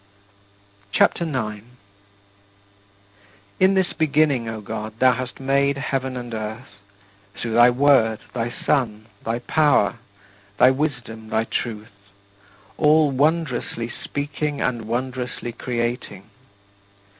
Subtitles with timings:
[0.91, 1.61] CHAPTER IX 11.
[3.59, 6.81] In this Beginning, O God, thou hast made heaven and earth
[7.35, 9.99] through thy Word, thy Son, thy Power,
[10.57, 12.09] thy Wisdom, thy Truth:
[12.77, 16.23] all wondrously speaking and wondrously creating.